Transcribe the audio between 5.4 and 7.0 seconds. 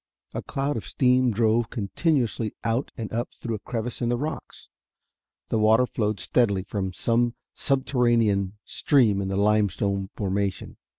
The water flowed steadily from